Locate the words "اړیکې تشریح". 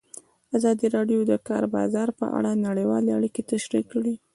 3.17-3.83